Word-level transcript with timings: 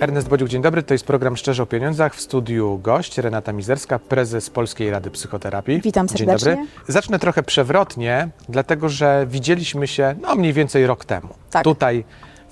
Ernest 0.00 0.28
Bodziuk, 0.28 0.48
dzień 0.48 0.62
dobry. 0.62 0.82
To 0.82 0.94
jest 0.94 1.06
program 1.06 1.36
Szczerze 1.36 1.62
o 1.62 1.66
Pieniądzach. 1.66 2.14
W 2.14 2.20
studiu 2.20 2.80
gość 2.82 3.18
Renata 3.18 3.52
Mizerska, 3.52 3.98
prezes 3.98 4.50
Polskiej 4.50 4.90
Rady 4.90 5.10
Psychoterapii. 5.10 5.80
Witam 5.80 6.08
Dzień 6.08 6.18
serdecznie. 6.18 6.50
dobry. 6.50 6.66
Zacznę 6.88 7.18
trochę 7.18 7.42
przewrotnie, 7.42 8.28
dlatego 8.48 8.88
że 8.88 9.26
widzieliśmy 9.30 9.86
się 9.86 10.14
no, 10.22 10.34
mniej 10.34 10.52
więcej 10.52 10.86
rok 10.86 11.04
temu. 11.04 11.28
Tak. 11.50 11.64
Tutaj 11.64 12.04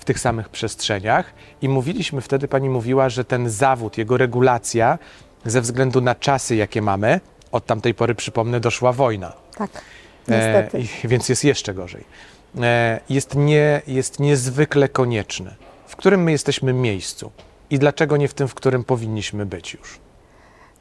tych 0.07 0.19
samych 0.19 0.49
przestrzeniach 0.49 1.33
i 1.61 1.69
mówiliśmy 1.69 2.21
wtedy, 2.21 2.47
pani 2.47 2.69
mówiła, 2.69 3.09
że 3.09 3.25
ten 3.25 3.49
zawód, 3.49 3.97
jego 3.97 4.17
regulacja 4.17 4.97
ze 5.45 5.61
względu 5.61 6.01
na 6.01 6.15
czasy, 6.15 6.55
jakie 6.55 6.81
mamy, 6.81 7.19
od 7.51 7.65
tamtej 7.65 7.93
pory 7.93 8.15
przypomnę, 8.15 8.59
doszła 8.59 8.91
wojna. 8.93 9.33
Tak, 9.57 9.69
niestety. 10.27 10.77
E, 11.03 11.07
więc 11.07 11.29
jest 11.29 11.43
jeszcze 11.43 11.73
gorzej. 11.73 12.03
E, 12.61 12.99
jest, 13.09 13.35
nie, 13.35 13.81
jest 13.87 14.19
niezwykle 14.19 14.89
konieczny. 14.89 15.55
W 15.87 15.95
którym 15.95 16.23
my 16.23 16.31
jesteśmy 16.31 16.73
miejscu 16.73 17.31
i 17.69 17.79
dlaczego 17.79 18.17
nie 18.17 18.27
w 18.27 18.33
tym, 18.33 18.47
w 18.47 18.53
którym 18.53 18.83
powinniśmy 18.83 19.45
być 19.45 19.73
już? 19.73 19.99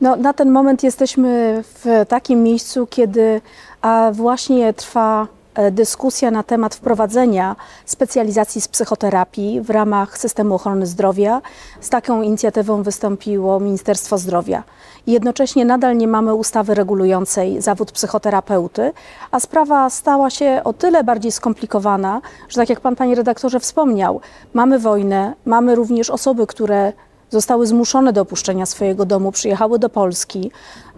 No, 0.01 0.17
na 0.17 0.33
ten 0.33 0.51
moment 0.51 0.83
jesteśmy 0.83 1.63
w 1.63 2.07
takim 2.09 2.43
miejscu, 2.43 2.87
kiedy 2.87 3.41
a, 3.83 4.11
właśnie 4.15 4.73
trwa 4.75 5.23
e, 5.23 5.27
dyskusja 5.71 6.31
na 6.31 6.43
temat 6.43 6.75
wprowadzenia 6.75 7.57
specjalizacji 7.85 8.61
z 8.61 8.69
psychoterapii 8.69 9.61
w 9.61 9.71
ramach 9.71 10.19
systemu 10.19 10.55
ochrony 10.55 10.87
zdrowia. 10.87 11.43
Z 11.81 11.89
taką 11.89 12.23
inicjatywą 12.23 12.83
wystąpiło 12.83 13.61
Ministerstwo 13.61 14.19
Zdrowia. 14.19 14.63
Jednocześnie 15.07 15.65
nadal 15.65 15.97
nie 15.97 16.09
mamy 16.09 16.35
ustawy 16.35 16.75
regulującej 16.75 17.63
zawód 17.63 17.93
psychoterapeuty, 17.93 18.93
a 19.31 19.41
sprawa 19.41 19.91
stała 19.91 20.31
się 20.31 20.61
o 20.65 20.73
tyle 20.73 21.05
bardziej 21.05 21.33
skomplikowana, 21.33 22.21
że 22.49 22.57
tak 22.57 22.71
jak 22.71 22.81
pan, 22.81 22.97
panie 22.97 23.15
redaktorze, 23.15 23.61
wspomniał, 23.61 24.21
mamy 24.55 24.79
wojnę, 24.79 25.35
mamy 25.45 25.75
również 25.75 26.11
osoby, 26.11 26.47
które 26.47 26.93
zostały 27.31 27.67
zmuszone 27.67 28.13
do 28.13 28.21
opuszczenia 28.21 28.67
swojego 28.67 29.05
domu, 29.05 29.33
przyjechały 29.33 29.79
do 29.79 29.89
Polski 29.89 30.51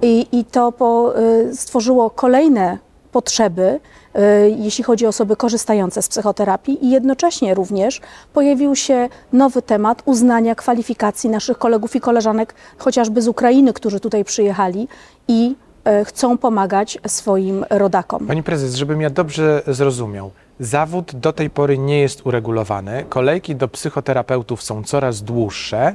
i, 0.03 0.27
i 0.33 0.45
to 0.45 0.73
po, 0.73 1.19
y, 1.19 1.57
stworzyło 1.57 2.11
kolejne 2.11 2.79
potrzeby, 3.13 3.81
y, 4.17 4.21
jeśli 4.59 4.85
chodzi 4.85 5.07
o 5.07 5.09
osoby 5.09 5.37
korzystające 5.37 6.03
z 6.03 6.09
psychoterapii 6.09 6.87
i 6.87 6.91
jednocześnie 6.91 7.55
również 7.55 8.01
pojawił 8.33 8.77
się 8.77 9.09
nowy 9.33 9.63
temat 9.63 10.03
uznania 10.05 10.55
kwalifikacji 10.55 11.31
naszych 11.31 11.59
kolegów 11.59 11.97
i 11.97 12.01
koleżanek, 12.01 12.55
chociażby 12.79 13.23
z 13.23 13.29
Ukrainy, 13.29 13.73
którzy 13.73 14.01
tutaj 14.01 14.25
przyjechali 14.25 14.89
i 15.29 15.55
y, 16.01 16.05
chcą 16.05 16.39
pomagać 16.39 16.99
swoim 17.07 17.65
rodakom. 17.71 18.27
Pani 18.27 18.43
prezes, 18.43 18.75
żebym 18.75 19.01
ja 19.01 19.11
dobrze 19.11 19.63
zrozumiał, 19.67 20.31
zawód 20.61 21.15
do 21.15 21.33
tej 21.33 21.51
pory 21.51 21.79
nie 21.79 22.01
jest 22.01 22.27
uregulowany, 22.27 23.05
kolejki 23.09 23.57
do 23.57 23.69
psychoterapeutów 23.69 24.63
są 24.63 24.83
coraz 24.85 25.23
dłuższe, 25.23 25.95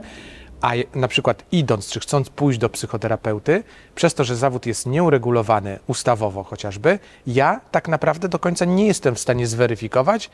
a 0.64 0.72
na 0.96 1.08
przykład 1.08 1.44
idąc 1.52 1.90
czy 1.90 2.00
chcąc 2.00 2.30
pójść 2.30 2.60
do 2.60 2.70
psychoterapeuty, 2.70 3.64
przez 3.96 4.14
to, 4.14 4.24
że 4.24 4.36
zawód 4.36 4.66
jest 4.66 4.86
nieuregulowany 4.86 5.80
ustawowo 5.88 6.44
chociażby, 6.44 7.00
ja 7.28 7.62
tak 7.72 7.88
naprawdę 7.88 8.30
do 8.30 8.40
końca 8.40 8.66
nie 8.66 8.88
jestem 8.88 9.16
w 9.16 9.20
stanie 9.20 9.48
zweryfikować, 9.48 10.30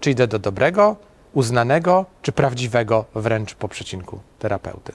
czy 0.00 0.10
idę 0.10 0.26
do 0.26 0.38
dobrego, 0.38 0.96
uznanego, 1.34 2.06
czy 2.22 2.32
prawdziwego 2.32 3.04
wręcz 3.14 3.54
po 3.54 3.68
przecinku 3.68 4.18
terapeuty. 4.38 4.92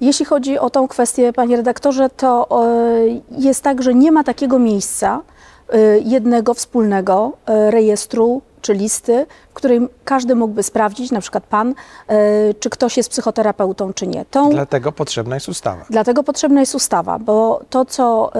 Jeśli 0.00 0.24
chodzi 0.24 0.58
o 0.58 0.70
tą 0.70 0.88
kwestię, 0.88 1.32
panie 1.32 1.56
redaktorze, 1.56 2.10
to 2.10 2.48
e, 2.50 3.20
jest 3.38 3.62
tak, 3.62 3.82
że 3.82 3.94
nie 3.94 4.12
ma 4.12 4.24
takiego 4.24 4.58
miejsca 4.58 5.20
e, 5.68 5.98
jednego 5.98 6.54
wspólnego 6.54 7.32
e, 7.46 7.70
rejestru 7.70 8.42
czy 8.62 8.74
listy, 8.74 9.26
w 9.50 9.54
której 9.54 9.80
każdy 10.04 10.34
mógłby 10.34 10.62
sprawdzić, 10.62 11.10
na 11.10 11.20
przykład 11.20 11.44
pan, 11.44 11.74
e, 12.08 12.54
czy 12.54 12.70
ktoś 12.70 12.96
jest 12.96 13.10
psychoterapeutą, 13.10 13.92
czy 13.92 14.06
nie. 14.06 14.24
Tą, 14.24 14.50
Dlatego 14.50 14.92
potrzebna 14.92 15.36
jest 15.36 15.48
ustawa. 15.48 15.84
Dlatego 15.90 16.22
potrzebna 16.22 16.60
jest 16.60 16.74
ustawa, 16.74 17.18
bo 17.18 17.60
to, 17.70 17.84
co, 17.84 18.30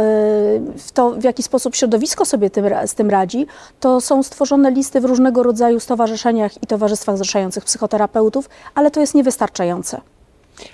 w 0.77 0.93
to, 0.95 1.11
w 1.11 1.25
jaki 1.25 1.43
sposób 1.43 1.77
środowisko 1.77 2.25
sobie 2.25 2.51
tym, 2.51 2.65
z 2.87 2.95
tym 2.95 3.11
radzi, 3.11 3.47
to 3.81 4.01
są 4.01 4.23
stworzone 4.23 4.71
listy 4.71 5.01
w 5.01 5.05
różnego 5.05 5.43
rodzaju 5.43 5.81
stowarzyszeniach 5.81 6.63
i 6.63 6.67
towarzystwach 6.67 7.17
zrzeszających 7.17 7.65
psychoterapeutów, 7.65 8.49
ale 8.75 8.91
to 8.91 9.01
jest 9.01 9.15
niewystarczające. 9.15 10.01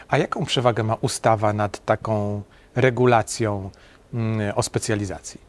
A 0.09 0.19
jaką 0.19 0.45
przewagę 0.45 0.83
ma 0.83 0.97
ustawa 1.01 1.53
nad 1.53 1.85
taką 1.85 2.43
regulacją 2.75 3.71
mm, 4.15 4.53
o 4.57 4.63
specjalizacji? 4.63 5.41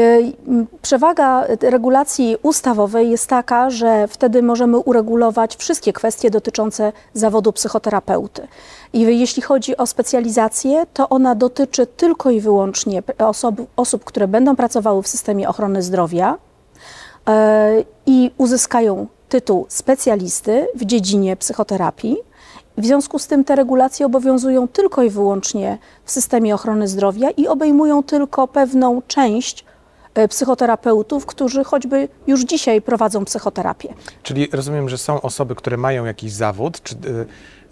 M, 0.00 0.66
Przewaga 0.82 1.44
y, 1.62 1.70
regulacji 1.70 2.36
ustawowej 2.42 3.10
jest 3.10 3.26
taka, 3.26 3.70
że 3.70 4.08
wtedy 4.08 4.42
możemy 4.42 4.78
uregulować 4.78 5.56
wszystkie 5.56 5.92
kwestie 5.92 6.30
dotyczące 6.30 6.92
zawodu 7.14 7.52
psychoterapeuty. 7.52 8.48
I 8.92 9.00
jeśli 9.00 9.42
chodzi 9.42 9.76
o 9.76 9.86
specjalizację, 9.86 10.86
to 10.94 11.08
ona 11.08 11.34
dotyczy 11.34 11.86
tylko 11.86 12.30
i 12.30 12.40
wyłącznie 12.40 13.02
p- 13.02 13.14
osób, 13.76 14.04
które 14.04 14.28
będą 14.28 14.56
pracowały 14.56 15.02
w 15.02 15.08
systemie 15.08 15.48
ochrony 15.48 15.82
zdrowia 15.82 16.38
e, 17.28 17.84
i 18.06 18.30
uzyskają 18.38 19.06
tytuł 19.28 19.66
specjalisty 19.68 20.68
w 20.74 20.84
dziedzinie 20.84 21.36
psychoterapii. 21.36 22.16
W 22.78 22.86
związku 22.86 23.18
z 23.18 23.26
tym 23.26 23.44
te 23.44 23.56
regulacje 23.56 24.06
obowiązują 24.06 24.68
tylko 24.68 25.02
i 25.02 25.10
wyłącznie 25.10 25.78
w 26.04 26.10
systemie 26.10 26.54
ochrony 26.54 26.88
zdrowia 26.88 27.30
i 27.30 27.46
obejmują 27.48 28.02
tylko 28.02 28.48
pewną 28.48 29.02
część 29.08 29.60
e, 29.60 29.73
psychoterapeutów, 30.28 31.26
którzy 31.26 31.64
choćby 31.64 32.08
już 32.26 32.40
dzisiaj 32.40 32.82
prowadzą 32.82 33.24
psychoterapię. 33.24 33.94
Czyli 34.22 34.48
rozumiem, 34.52 34.88
że 34.88 34.98
są 34.98 35.20
osoby, 35.20 35.54
które 35.54 35.76
mają 35.76 36.04
jakiś 36.04 36.32
zawód, 36.32 36.82
czy 36.82 36.94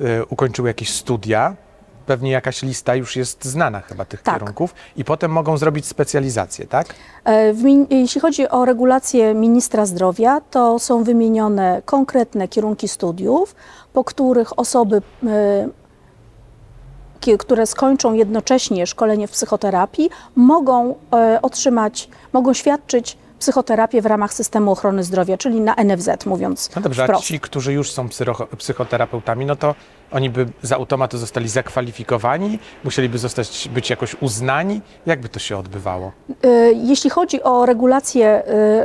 y, 0.01 0.05
y, 0.07 0.27
ukończyły 0.27 0.69
jakieś 0.69 0.91
studia, 0.95 1.57
pewnie 2.07 2.31
jakaś 2.31 2.63
lista 2.63 2.95
już 2.95 3.17
jest 3.17 3.45
znana 3.45 3.81
chyba 3.81 4.05
tych 4.05 4.23
Tak. 4.23 4.35
kierunków 4.35 4.75
i 4.97 5.05
potem 5.05 5.31
mogą 5.31 5.57
zrobić 5.57 5.87
specjalizację, 5.87 6.67
tak? 6.67 6.87
E, 7.25 7.55
jeśli 7.91 8.21
chodzi 8.21 8.49
o 8.49 8.65
regulację 8.65 9.35
ministra 9.35 9.87
zdrowia, 9.87 10.41
to 10.51 10.79
są 10.79 11.05
wymienione 11.05 11.83
konkretne 11.85 12.49
kierunki 12.49 12.89
studiów, 12.89 13.55
po 13.93 14.05
których 14.05 14.59
osoby, 14.59 15.03
e, 17.29 17.39
które 17.39 17.67
skończą 17.67 18.13
jednocześnie 18.15 18.87
szkolenie 18.87 19.29
w 19.29 19.31
psychoterapii, 19.31 20.11
mogą 20.37 20.95
e, 21.13 21.39
otrzymać, 21.43 22.09
mogą 22.33 22.53
świadczyć 22.53 23.17
psychoterapię 23.39 24.03
w 24.03 24.07
ramach 24.07 24.35
systemu 24.35 24.73
ochrony 24.73 25.05
zdrowia, 25.05 25.37
czyli 25.39 25.61
na 25.61 25.75
NFZ, 25.85 26.27
mówiąc 26.27 26.71
No 26.77 26.83
dobrze, 26.83 27.03
a 27.03 27.07
wprost. 27.07 27.25
ci, 27.25 27.41
którzy 27.41 27.73
już 27.73 27.91
są 27.93 28.09
psycho- 28.09 28.47
psychoterapeutami, 28.57 29.47
no 29.47 29.57
to 29.57 29.75
oni 30.13 30.31
by 30.31 30.47
z 30.63 30.73
automatu 30.73 31.19
zostali 31.19 31.49
zakwalifikowani, 31.49 32.59
musieliby 32.85 33.19
zostać, 33.19 33.69
być 33.75 33.91
jakoś 33.91 34.17
uznani. 34.21 34.81
Jak 35.07 35.21
by 35.21 35.29
to 35.29 35.39
się 35.39 35.59
odbywało? 35.59 36.13
Y, 36.45 36.73
Jeśli 36.77 37.11
chodzi 37.11 37.43
o 37.43 37.67
regulację 37.67 38.43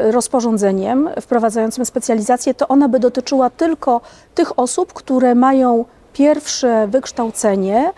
y, 0.08 0.12
rozporządzeniem 0.12 1.10
wprowadzającym 1.22 1.86
specjalizację, 1.86 2.54
to 2.54 2.68
ona 2.68 2.90
by 2.90 3.00
dotyczyła 3.00 3.50
tylko 3.50 4.02
tych 4.36 4.60
osób, 4.60 4.94
które 4.94 5.36
mają 5.36 5.86
pierwsze 6.18 6.88
wykształcenie, 6.88 7.92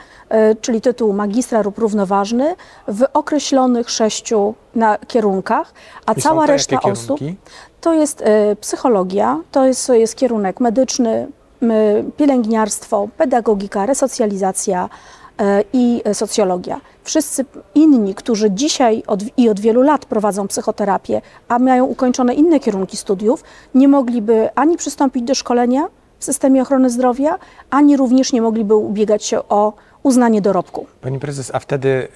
y, 0.52 0.56
czyli 0.62 0.82
tytuł 0.82 1.14
magistra 1.14 1.62
lub 1.62 1.78
równoważny, 1.78 2.56
w 2.88 3.06
określonych 3.14 3.90
sześciu 3.90 4.54
na 4.76 4.98
kierunkach, 4.98 5.74
a 6.06 6.14
I 6.14 6.22
cała 6.22 6.46
reszta 6.46 6.82
osób 6.82 7.20
to 7.82 7.94
jest 7.94 8.22
y, 8.22 8.26
psychologia, 8.62 9.40
to 9.52 9.66
jest, 9.66 9.90
jest 9.90 10.16
kierunek 10.16 10.60
medyczny, 10.60 11.28
pielęgniarstwo, 12.18 13.08
pedagogika, 13.18 13.86
resocjalizacja 13.86 14.90
y, 15.42 15.44
i 15.74 16.02
socjologia. 16.14 16.82
Wszyscy 17.04 17.46
inni, 17.76 18.16
którzy 18.16 18.52
dzisiaj 18.52 19.04
od, 19.08 19.20
i 19.38 19.50
od 19.50 19.60
wielu 19.60 19.82
lat 19.82 20.06
prowadzą 20.06 20.48
psychoterapię, 20.48 21.22
a 21.48 21.60
mają 21.60 21.86
ukończone 21.86 22.34
inne 22.34 22.60
kierunki 22.60 22.98
studiów, 22.98 23.44
nie 23.76 23.88
mogliby 23.88 24.50
ani 24.56 24.78
przystąpić 24.78 25.24
do 25.24 25.36
szkolenia 25.36 25.88
w 26.20 26.24
systemie 26.26 26.62
ochrony 26.62 26.90
zdrowia, 26.90 27.40
ani 27.70 27.98
również 27.98 28.34
nie 28.34 28.42
mogliby 28.42 28.76
ubiegać 28.76 29.26
się 29.26 29.40
o 29.50 29.74
uznanie 30.04 30.42
dorobku. 30.42 30.88
Pani 31.02 31.20
prezes, 31.20 31.52
a 31.56 31.60
wtedy 31.60 32.08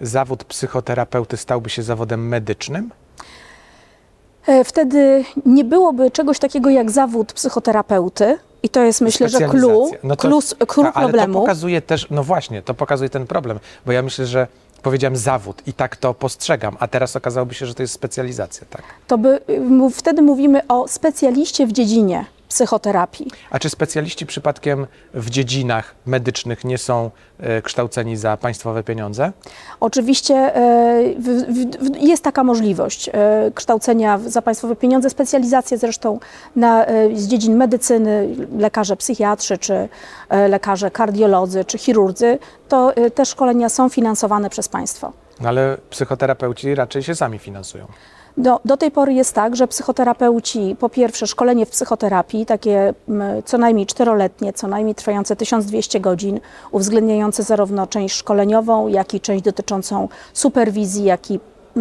y, 0.00 0.06
zawód 0.06 0.44
psychoterapeuty 0.44 1.36
stałby 1.36 1.70
się 1.70 1.82
zawodem 1.82 2.28
medycznym? 2.28 2.90
E, 4.46 4.64
Wtedy 4.64 5.24
nie 5.46 5.64
byłoby 5.64 6.10
czegoś 6.10 6.38
takiego 6.38 6.70
jak 6.70 6.90
zawód 6.90 7.32
psychoterapeuty. 7.32 8.38
I 8.64 8.68
to 8.68 8.82
jest 8.82 9.00
myślę, 9.00 9.28
że 9.28 9.38
clue. 9.48 9.90
No 10.04 10.16
to- 10.16 10.28
clue, 10.28 10.40
clue 10.66 10.84
a- 10.86 10.92
ale 10.92 11.06
problemu. 11.06 11.34
to 11.34 11.40
pokazuje 11.40 11.82
też, 11.82 12.06
no 12.10 12.24
właśnie, 12.24 12.62
to 12.62 12.74
pokazuje 12.74 13.10
ten 13.10 13.26
problem, 13.26 13.58
bo 13.86 13.92
ja 13.92 14.02
myślę, 14.02 14.26
że 14.26 14.46
powiedziałem 14.82 15.16
zawód 15.16 15.62
i 15.66 15.72
tak 15.72 15.96
to 15.96 16.14
postrzegam, 16.14 16.76
a 16.80 16.88
teraz 16.88 17.16
okazałoby 17.16 17.54
się, 17.54 17.66
że 17.66 17.74
to 17.74 17.82
jest 17.82 17.94
specjalizacja, 17.94 18.66
tak? 18.70 18.82
to 19.06 19.18
by, 19.18 19.40
y, 19.88 19.90
wtedy 19.94 20.22
mówimy 20.22 20.66
o 20.68 20.88
specjaliście 20.88 21.66
w 21.66 21.72
dziedzinie 21.72 22.24
psychoterapii. 22.52 23.26
A 23.50 23.58
czy 23.58 23.70
specjaliści 23.70 24.26
przypadkiem 24.26 24.86
w 25.14 25.30
dziedzinach 25.30 25.94
medycznych 26.06 26.64
nie 26.64 26.78
są 26.78 27.10
e, 27.38 27.62
kształceni 27.62 28.16
za 28.16 28.36
państwowe 28.36 28.82
pieniądze? 28.82 29.32
Oczywiście 29.80 30.34
e, 30.34 31.02
jest 32.00 32.24
taka 32.24 32.44
możliwość 32.44 33.08
e, 33.08 33.12
kształcenia 33.54 34.18
za 34.26 34.42
państwowe 34.42 34.76
pieniądze, 34.76 35.10
specjalizacje 35.10 35.78
zresztą 35.78 36.18
na, 36.56 36.86
z 37.14 37.26
dziedzin 37.26 37.56
medycyny, 37.56 38.28
lekarze 38.58 38.96
psychiatrzy, 38.96 39.58
czy 39.58 39.88
lekarze 40.48 40.90
kardiolodzy, 40.90 41.64
czy 41.64 41.78
chirurdzy, 41.78 42.38
to 42.68 42.92
te 43.14 43.26
szkolenia 43.26 43.68
są 43.68 43.88
finansowane 43.88 44.50
przez 44.50 44.68
państwo. 44.68 45.12
No 45.40 45.48
ale 45.48 45.78
psychoterapeuci 45.90 46.74
raczej 46.74 47.02
się 47.02 47.14
sami 47.14 47.38
finansują. 47.38 47.86
Do, 48.36 48.60
do 48.64 48.76
tej 48.76 48.90
pory 48.90 49.12
jest 49.12 49.34
tak, 49.34 49.56
że 49.56 49.68
psychoterapeuci, 49.68 50.76
po 50.80 50.88
pierwsze 50.88 51.26
szkolenie 51.26 51.66
w 51.66 51.70
psychoterapii, 51.70 52.46
takie 52.46 52.94
m, 53.08 53.22
co 53.44 53.58
najmniej 53.58 53.86
czteroletnie, 53.86 54.52
co 54.52 54.68
najmniej 54.68 54.94
trwające 54.94 55.36
1200 55.36 56.00
godzin, 56.00 56.40
uwzględniające 56.70 57.42
zarówno 57.42 57.86
część 57.86 58.16
szkoleniową, 58.16 58.88
jak 58.88 59.14
i 59.14 59.20
część 59.20 59.44
dotyczącą 59.44 60.08
superwizji, 60.32 61.04
jak 61.04 61.30
i 61.30 61.40
e, 61.76 61.80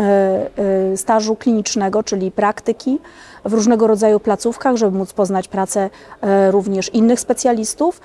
e, 0.91 0.97
stażu 0.97 1.35
klinicznego, 1.35 2.03
czyli 2.03 2.31
praktyki 2.31 2.99
w 3.45 3.53
różnego 3.53 3.87
rodzaju 3.87 4.19
placówkach, 4.19 4.75
żeby 4.75 4.97
móc 4.97 5.13
poznać 5.13 5.47
pracę 5.47 5.89
e, 6.21 6.51
również 6.51 6.89
innych 6.89 7.19
specjalistów. 7.19 8.01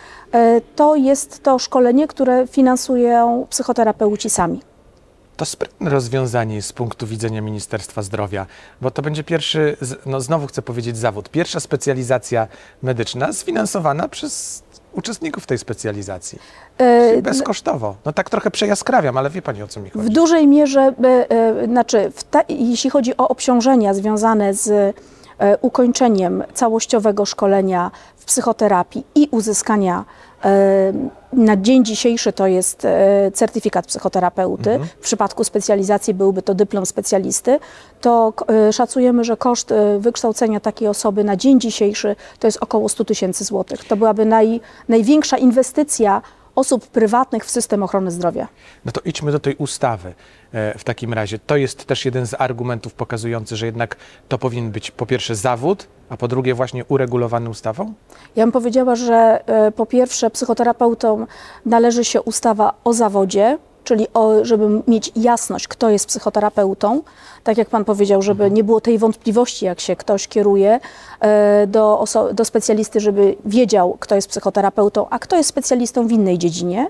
To 0.77 0.97
jest 0.97 1.43
to 1.43 1.59
szkolenie, 1.59 2.09
które 2.09 2.47
finansują 2.47 3.47
psychoterapeuci 3.51 4.31
sami. 4.31 4.61
To 5.37 5.45
sprytne 5.45 5.91
rozwiązanie 5.91 6.63
z 6.63 6.73
punktu 6.73 7.07
widzenia 7.07 7.41
Ministerstwa 7.41 8.03
Zdrowia, 8.03 8.47
bo 8.81 8.91
to 8.91 9.03
będzie 9.03 9.25
pierwszy, 9.25 9.77
no 10.07 10.21
znowu 10.21 10.47
chcę 10.47 10.63
powiedzieć 10.63 10.97
zawód, 10.99 11.29
pierwsza 11.31 11.61
specjalizacja 11.61 12.49
medyczna 12.83 13.33
sfinansowana 13.33 14.09
przez 14.09 14.63
uczestników 14.93 15.47
tej 15.47 15.59
specjalizacji. 15.59 16.39
E, 16.79 17.23
Bezkosztowo. 17.23 17.97
No 18.05 18.13
tak 18.13 18.31
trochę 18.31 18.51
przejaskrawiam, 18.51 19.17
ale 19.17 19.31
wie 19.31 19.43
Pani 19.43 19.63
o 19.63 19.69
co 19.69 19.81
mi 19.81 19.91
W 19.91 19.93
chodzi. 19.93 20.11
dużej 20.11 20.47
mierze, 20.47 20.81
e, 21.05 21.31
e, 21.31 21.67
znaczy, 21.67 22.13
w 22.15 22.25
ta, 22.25 22.43
jeśli 22.49 22.91
chodzi 22.91 23.17
o 23.17 23.29
obciążenia 23.29 23.95
związane 23.95 24.55
z 24.55 24.97
ukończeniem 25.61 26.45
całościowego 26.55 27.25
szkolenia 27.25 27.91
w 28.17 28.25
psychoterapii 28.25 29.05
i 29.15 29.29
uzyskania 29.31 30.05
e, 30.45 30.93
na 31.33 31.57
dzień 31.57 31.85
dzisiejszy 31.85 32.33
to 32.33 32.47
jest 32.47 32.85
e, 32.85 33.31
certyfikat 33.35 33.87
psychoterapeuty, 33.87 34.79
w 35.01 35.03
przypadku 35.03 35.45
specjalizacji 35.45 36.15
byłby 36.15 36.43
to 36.43 36.55
dyplom 36.55 36.87
specjalisty, 36.87 37.59
to 38.01 38.33
e, 38.49 38.73
szacujemy, 38.73 39.25
że 39.25 39.37
koszt 39.37 39.73
e, 39.73 39.99
wykształcenia 39.99 40.61
takiej 40.61 40.89
osoby 40.89 41.25
na 41.25 41.37
dzień 41.37 41.61
dzisiejszy 41.61 42.17
to 42.39 42.47
jest 42.47 42.59
około 42.61 42.89
100 42.89 43.05
tysięcy 43.05 43.45
złotych. 43.45 43.85
To 43.85 43.97
byłaby 43.97 44.25
naj, 44.25 44.61
największa 44.89 45.39
inwestycja 45.39 46.23
osób 46.57 46.87
prywatnych 46.87 47.45
w 47.45 47.51
system 47.51 47.83
ochrony 47.83 48.11
zdrowia. 48.11 48.49
No 48.85 48.93
to 48.93 49.01
idźmy 49.05 49.33
do 49.33 49.39
tej 49.39 49.55
ustawy 49.55 50.15
e, 50.53 50.79
w 50.79 50.85
takim 50.85 51.13
razie. 51.13 51.39
To 51.39 51.57
jest 51.57 51.85
też 51.85 52.05
jeden 52.05 52.27
z 52.27 52.35
argumentów 52.39 52.95
pokazujący, 52.95 53.57
że 53.57 53.67
jednak 53.67 53.97
to 54.29 54.39
powinien 54.39 54.71
być 54.71 54.91
po 54.91 55.07
pierwsze 55.07 55.35
zawód, 55.35 55.87
a 56.09 56.17
po 56.17 56.29
drugie 56.29 56.55
właśnie 56.55 56.85
uregulowany 56.85 57.51
ustawą? 57.51 57.95
Ja 58.37 58.45
bym 58.45 58.53
powiedziała, 58.53 58.95
że 58.95 59.43
e, 59.47 59.73
po 59.73 59.87
pierwsze 59.87 60.31
psychoterapeutom 60.31 61.27
należy 61.67 62.05
się 62.05 62.23
ustawa 62.23 62.75
o 62.85 62.93
zawodzie, 62.93 63.59
czyli 63.87 64.07
o, 64.15 64.45
żeby 64.45 64.83
mieć 64.87 65.13
jasność, 65.17 65.69
kto 65.69 65.91
jest 65.91 66.07
psychoterapeutą. 66.07 67.03
Tak 67.45 67.59
jak 67.59 67.69
Pan 67.69 67.85
powiedział, 67.85 68.23
żeby 68.23 68.51
nie 68.51 68.65
było 68.65 68.81
tej 68.81 68.99
wątpliwości, 68.99 69.65
jak 69.65 69.81
się 69.81 69.97
ktoś 69.97 70.29
kieruje 70.29 70.81
e, 71.21 71.67
do, 71.67 72.05
do 72.33 72.45
specjalisty, 72.45 73.01
żeby 73.01 73.37
wiedział, 73.45 73.97
kto 74.01 74.15
jest 74.15 74.29
psychoterapeutą, 74.29 75.07
a 75.11 75.19
kto 75.19 75.37
jest 75.37 75.49
specjalistą 75.49 76.07
w 76.07 76.13
innej 76.13 76.39
dziedzinie. 76.39 76.87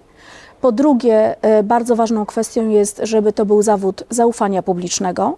Po 0.60 0.72
drugie, 0.72 1.42
e, 1.42 1.62
bardzo 1.62 1.96
ważną 1.96 2.26
kwestią 2.26 2.68
jest, 2.68 3.00
żeby 3.02 3.32
to 3.32 3.46
był 3.46 3.62
zawód 3.62 4.04
zaufania 4.10 4.62
publicznego. 4.62 5.36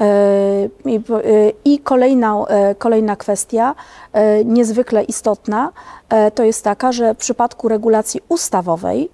E, 0.00 0.04
e, 0.04 1.52
I 1.64 1.78
kolejna, 1.78 2.44
e, 2.48 2.74
kolejna 2.74 3.16
kwestia, 3.16 3.74
niezwykle 4.44 5.04
istotna, 5.04 5.72
to 6.34 6.44
jest 6.44 6.64
taka, 6.64 6.92
że 6.92 7.14
w 7.14 7.16
przypadku 7.16 7.68
regulacji 7.68 8.20
ustawowej 8.28 9.10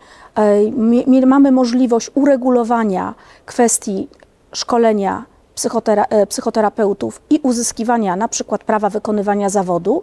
mamy 1.26 1.52
możliwość 1.52 2.10
uregulowania 2.14 3.14
kwestii 3.46 4.08
szkolenia 4.52 5.24
psychotera, 5.54 6.04
psychoterapeutów 6.28 7.22
i 7.30 7.40
uzyskiwania 7.42 8.16
na 8.16 8.28
przykład 8.28 8.64
prawa 8.64 8.90
wykonywania 8.90 9.48
zawodu 9.48 10.02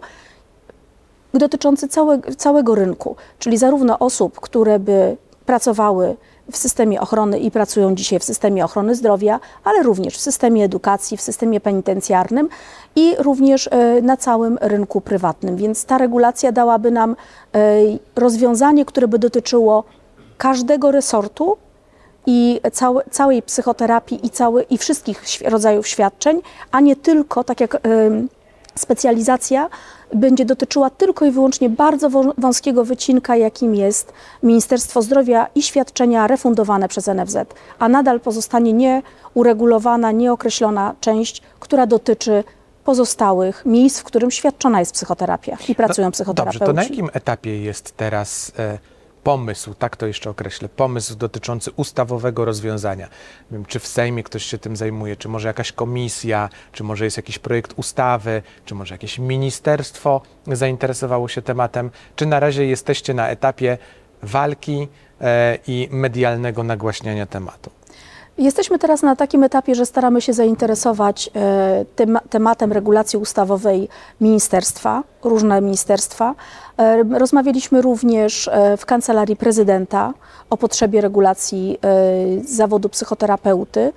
dotyczący 1.34 1.88
całe, 1.88 2.18
całego 2.36 2.74
rynku, 2.74 3.16
czyli 3.38 3.58
zarówno 3.58 3.98
osób, 3.98 4.40
które 4.40 4.78
by 4.78 5.16
pracowały 5.46 6.16
w 6.52 6.56
systemie 6.56 7.00
ochrony 7.00 7.38
i 7.38 7.50
pracują 7.50 7.94
dzisiaj 7.94 8.18
w 8.18 8.24
systemie 8.24 8.64
ochrony 8.64 8.94
zdrowia, 8.94 9.40
ale 9.64 9.82
również 9.82 10.16
w 10.16 10.20
systemie 10.20 10.64
edukacji, 10.64 11.16
w 11.16 11.20
systemie 11.20 11.60
penitencjarnym 11.60 12.48
i 12.96 13.14
również 13.18 13.68
e, 13.72 14.02
na 14.02 14.16
całym 14.16 14.58
rynku 14.60 15.00
prywatnym. 15.00 15.56
Więc 15.56 15.84
ta 15.84 15.98
regulacja 15.98 16.52
dałaby 16.52 16.90
nam 16.90 17.16
e, 17.54 17.76
rozwiązanie, 18.16 18.84
które 18.84 19.08
by 19.08 19.18
dotyczyło 19.18 19.84
każdego 20.38 20.90
resortu 20.90 21.56
i 22.26 22.60
całe, 22.72 23.02
całej 23.10 23.42
psychoterapii 23.42 24.26
i, 24.26 24.30
cały, 24.30 24.62
i 24.62 24.78
wszystkich 24.78 25.22
rodzajów 25.44 25.88
świadczeń, 25.88 26.40
a 26.72 26.80
nie 26.80 26.96
tylko, 26.96 27.44
tak 27.44 27.60
jak 27.60 27.78
specjalizacja 28.74 29.68
będzie 30.14 30.44
dotyczyła 30.44 30.90
tylko 30.90 31.24
i 31.24 31.30
wyłącznie 31.30 31.68
bardzo 31.68 32.10
wą- 32.10 32.32
wąskiego 32.38 32.84
wycinka, 32.84 33.36
jakim 33.36 33.74
jest 33.74 34.12
Ministerstwo 34.42 35.02
Zdrowia 35.02 35.46
i 35.54 35.62
świadczenia 35.62 36.26
refundowane 36.26 36.88
przez 36.88 37.08
NFZ, 37.08 37.36
a 37.78 37.88
nadal 37.88 38.20
pozostanie 38.20 38.72
nieuregulowana, 38.72 40.12
nieokreślona 40.12 40.94
część, 41.00 41.42
która 41.60 41.86
dotyczy 41.86 42.44
pozostałych 42.84 43.66
miejsc, 43.66 44.00
w 44.00 44.04
którym 44.04 44.30
świadczona 44.30 44.80
jest 44.80 44.92
psychoterapia 44.94 45.56
i 45.68 45.74
pracują 45.74 46.06
No, 46.08 46.12
psychoterapeuci. 46.12 46.58
Dobrze, 46.58 46.72
to 46.72 46.76
na 46.76 46.82
jakim 46.82 47.10
etapie 47.12 47.62
jest 47.62 47.96
teraz 47.96 48.52
e, 48.58 48.78
pomysł, 49.22 49.74
tak 49.74 49.96
to 49.96 50.06
jeszcze 50.06 50.30
określę, 50.30 50.68
pomysł 50.68 51.16
dotyczący 51.16 51.70
ustawowego 51.76 52.44
rozwiązania? 52.44 53.06
Nie 53.50 53.58
wiem, 53.58 53.66
czy 53.66 53.78
w 53.78 53.86
Sejmie 53.86 54.22
ktoś 54.22 54.44
się 54.44 54.58
tym 54.58 54.76
zajmuje, 54.76 55.16
czy 55.16 55.28
może 55.28 55.48
jakaś 55.48 55.72
komisja, 55.72 56.48
czy 56.72 56.84
może 56.84 57.04
jest 57.04 57.16
jakiś 57.16 57.38
projekt 57.38 57.72
ustawy, 57.76 58.42
czy 58.64 58.74
może 58.74 58.94
jakieś 58.94 59.18
ministerstwo 59.18 60.22
zainteresowało 60.46 61.28
się 61.28 61.42
tematem, 61.42 61.90
czy 62.16 62.26
na 62.26 62.40
razie 62.40 62.66
jesteście 62.66 63.14
na 63.14 63.28
etapie 63.28 63.78
walki 64.22 64.88
e, 65.20 65.58
i 65.66 65.88
medialnego 65.90 66.62
nagłaśniania 66.62 67.26
tematu? 67.26 67.70
Jesteśmy 68.40 68.78
teraz 68.78 69.02
na 69.02 69.16
takim 69.16 69.44
etapie, 69.44 69.74
że 69.74 69.86
staramy 69.86 70.20
się 70.20 70.32
zainteresować 70.32 71.30
e, 71.34 71.84
tym, 71.96 72.18
tematem 72.30 72.72
regulacji 72.72 73.18
ustawowej 73.18 73.88
ministerstwa, 74.20 75.02
różne 75.24 75.60
ministerstwa. 75.60 76.34
E, 76.76 77.02
Rozmawialiśmy 77.18 77.82
również 77.82 78.48
e, 78.48 78.76
w 78.76 78.86
kancelarii 78.86 79.36
prezydenta 79.36 80.12
o 80.50 80.56
potrzebie 80.56 81.00
regulacji 81.00 81.78
zawodu 82.44 82.88
psychoterapeuty. 82.88 83.92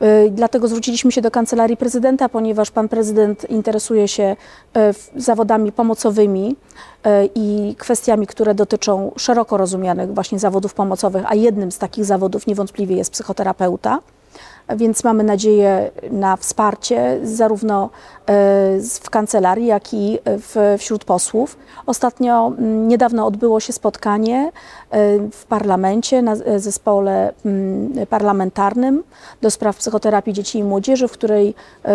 E, 0.00 0.30
Dlatego 0.30 0.68
zwróciliśmy 0.68 1.12
się 1.12 1.20
do 1.22 1.30
kancelarii 1.30 1.76
prezydenta, 1.76 2.28
ponieważ 2.28 2.70
pan 2.70 2.88
prezydent 2.88 3.50
interesuje 3.50 4.08
się 4.08 4.36
w- 4.74 5.10
zawodami 5.16 5.72
pomocowymi 5.72 6.56
e, 7.04 7.24
i 7.34 7.74
kwestiami, 7.78 8.26
które 8.26 8.54
dotyczą 8.54 9.12
szeroko 9.16 9.56
rozumianych 9.56 10.14
właśnie 10.14 10.38
zawodów 10.38 10.74
pomocowych, 10.74 11.24
a 11.26 11.34
jednym 11.34 11.72
z 11.72 11.78
takich 11.78 12.04
zawodów 12.04 12.46
niewątpliwie 12.46 12.96
jest 12.96 13.10
psychoterapeuta. 13.12 13.98
Więc 14.76 15.04
mamy 15.04 15.24
nadzieję 15.24 15.90
na 16.10 16.36
wsparcie 16.36 17.18
zarówno 17.22 17.84
e, 17.84 17.88
w 19.00 19.10
kancelarii, 19.10 19.66
jak 19.66 19.94
i 19.94 20.18
w, 20.24 20.76
wśród 20.78 21.04
posłów. 21.04 21.56
Ostatnio, 21.86 22.46
mm, 22.46 22.88
niedawno 22.88 23.26
odbyło 23.26 23.60
się 23.60 23.72
spotkanie 23.72 24.52
e, 24.90 25.18
w 25.32 25.44
parlamencie, 25.46 26.22
na 26.22 26.32
e, 26.32 26.58
zespole 26.58 27.32
mm, 27.46 28.06
parlamentarnym 28.06 29.02
do 29.42 29.50
spraw 29.50 29.76
psychoterapii 29.76 30.32
dzieci 30.32 30.58
i 30.58 30.64
młodzieży, 30.64 31.08
w 31.08 31.12
której 31.12 31.54
e, 31.84 31.94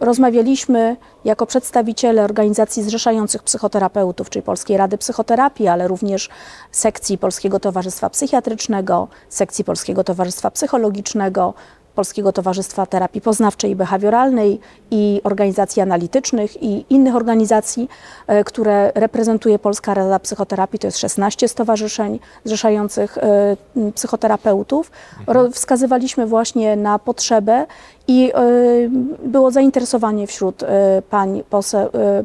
rozmawialiśmy 0.00 0.96
jako 1.24 1.46
przedstawiciele 1.46 2.24
organizacji 2.24 2.82
zrzeszających 2.82 3.42
psychoterapeutów, 3.42 4.30
czyli 4.30 4.42
Polskiej 4.42 4.76
Rady 4.76 4.98
Psychoterapii, 4.98 5.68
ale 5.68 5.88
również 5.88 6.28
sekcji 6.72 7.18
Polskiego 7.18 7.60
Towarzystwa 7.60 8.10
Psychiatrycznego, 8.10 9.08
sekcji 9.28 9.64
Polskiego 9.64 10.04
Towarzystwa 10.04 10.50
Psychologicznego, 10.50 11.54
Polskiego 11.94 12.32
Towarzystwa 12.32 12.86
Terapii 12.86 13.20
Poznawczej 13.20 13.70
i 13.70 13.76
Behawioralnej 13.76 14.60
i 14.90 15.20
organizacji 15.24 15.82
analitycznych 15.82 16.62
i 16.62 16.84
innych 16.90 17.16
organizacji, 17.16 17.88
e, 18.26 18.44
które 18.44 18.92
reprezentuje 18.94 19.58
Polska 19.58 19.94
Rada 19.94 20.18
Psychoterapii. 20.18 20.78
To 20.78 20.86
jest 20.86 20.98
16 20.98 21.48
stowarzyszeń 21.48 22.20
zrzeszających 22.44 23.18
e, 23.18 23.56
psychoterapeutów. 23.94 24.90
Ro- 25.26 25.50
Wskazywaliśmy 25.50 26.26
właśnie 26.26 26.76
na 26.76 26.98
potrzebę 26.98 27.66
i 28.08 28.32
e, 28.34 28.40
było 29.28 29.50
zainteresowanie 29.50 30.26
wśród 30.26 30.64
pań 31.10 31.42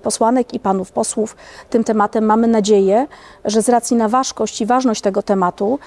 posłanek 0.04 0.54
i 0.54 0.60
panów 0.60 0.92
posłów 0.92 1.36
tym 1.70 1.84
tematem. 1.84 2.26
Mamy 2.26 2.48
nadzieję, 2.48 3.08
że 3.46 3.62
z 3.62 3.70
racji 3.70 3.98
na 3.98 4.10
ważkość 4.10 4.62
i 4.62 4.66
ważność 4.66 5.02
tego 5.02 5.24
tematu 5.24 5.80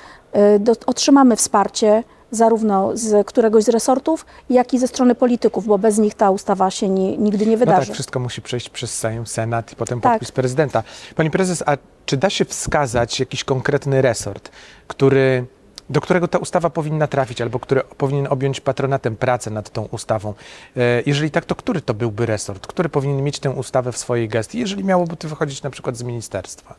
otrzymamy 0.87 1.37
wsparcie 1.37 2.03
zarówno 2.31 2.97
z 2.97 3.27
któregoś 3.27 3.65
z 3.65 3.69
resortów, 3.69 4.27
jak 4.51 4.75
i 4.75 4.79
ze 4.79 4.89
strony 4.89 5.15
polityków, 5.15 5.67
bo 5.67 5.79
bez 5.79 5.99
nich 5.99 6.15
ta 6.15 6.31
ustawa 6.31 6.71
się 6.71 6.89
ni, 6.89 7.19
nigdy 7.19 7.47
nie 7.47 7.53
No 7.57 7.59
tak, 7.59 7.69
wydarzy. 7.69 7.93
wszystko 7.93 8.21
musi 8.21 8.43
przejść 8.43 8.69
przez 8.69 8.99
Sejm, 8.99 9.27
Senat 9.27 9.73
i 9.73 9.77
potem 9.77 10.01
Tak. 10.01 10.13
podpis 10.13 10.33
prezydenta. 10.33 10.83
Pani 11.17 11.31
prezes, 11.31 11.63
a 11.67 11.77
czy 12.07 12.17
da 12.17 12.31
się 12.31 12.45
wskazać 12.45 13.21
jakiś 13.21 13.45
konkretny 13.45 14.03
resort, 14.03 14.51
który, 14.87 15.45
do 15.91 16.01
którego 16.01 16.29
ta 16.29 16.39
ustawa 16.39 16.71
powinna 16.71 17.07
trafić, 17.07 17.41
albo 17.41 17.59
który 17.61 17.81
powinien 17.97 18.27
objąć 18.31 18.61
patronatem 18.61 19.17
pracę 19.17 19.51
nad 19.51 19.71
tą 19.71 19.83
ustawą? 19.85 20.35
E, 20.77 21.03
Jeżeli 21.07 21.31
tak, 21.31 21.45
to 21.45 21.55
który 21.55 21.81
to 21.81 21.95
byłby 21.95 22.27
resort? 22.27 22.67
Który 22.67 22.89
powinien 22.89 23.23
mieć 23.23 23.39
tę 23.39 23.51
ustawę 23.51 23.93
w 23.93 23.97
swojej 23.99 24.29
gestii, 24.29 24.59
jeżeli 24.59 24.85
miałoby 24.85 25.17
to 25.17 25.29
wychodzić 25.29 25.63
na 25.63 25.71
przykład 25.71 25.97
z 25.97 26.03
ministerstwa? 26.03 26.75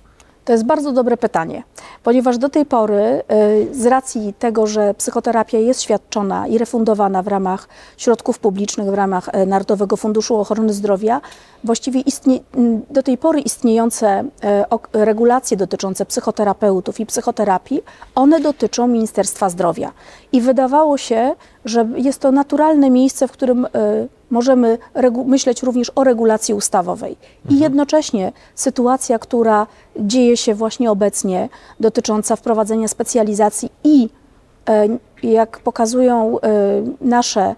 To 0.45 0.53
jest 0.53 0.65
bardzo 0.65 0.91
dobre 0.91 1.17
pytanie, 1.17 1.63
ponieważ 2.03 2.37
do 2.37 2.49
tej 2.49 2.65
pory, 2.65 3.23
y, 3.71 3.75
z 3.75 3.85
racji 3.85 4.33
tego, 4.39 4.67
że 4.67 4.93
psychoterapia 4.93 5.57
jest 5.57 5.81
świadczona 5.81 6.47
i 6.47 6.57
refundowana 6.57 7.23
w 7.23 7.27
ramach 7.27 7.67
środków 7.97 8.39
publicznych, 8.39 8.87
w 8.87 8.93
ramach 8.93 9.29
e, 9.31 9.45
Narodowego 9.45 9.97
Funduszu 9.97 10.35
Ochrony 10.35 10.73
Zdrowia, 10.73 11.21
właściwie 11.63 11.99
istnie, 12.01 12.39
m, 12.55 12.81
do 12.89 13.03
tej 13.03 13.17
pory 13.17 13.39
istniejące 13.41 14.23
ok- 14.69 14.89
regulacje 14.93 15.57
dotyczące 15.57 16.05
psychoterapeutów 16.05 16.99
i 16.99 17.05
psychoterapii, 17.05 17.81
one 18.15 18.39
dotyczą 18.39 18.87
Ministerstwa 18.87 19.49
Zdrowia. 19.49 19.91
I 20.31 20.41
wydawało 20.41 20.97
się, 20.97 21.35
że 21.65 21.87
jest 21.95 22.19
to 22.19 22.31
naturalne 22.31 22.89
miejsce, 22.89 23.27
w 23.27 23.31
którym 23.31 23.67
możemy 24.29 24.77
myśleć 25.25 25.63
również 25.63 25.91
o 25.95 26.03
regulacji 26.03 26.53
ustawowej. 26.53 27.17
I 27.49 27.59
jednocześnie 27.59 28.31
sytuacja, 28.55 29.19
która 29.19 29.67
dzieje 29.99 30.37
się 30.37 30.55
właśnie 30.55 30.91
obecnie, 30.91 31.49
dotycząca 31.79 32.35
wprowadzenia 32.35 32.87
specjalizacji 32.87 33.69
i 33.83 34.09
jak 35.23 35.59
pokazują 35.59 36.39
e, 36.39 36.49
nasze 37.01 37.41
e, 37.41 37.55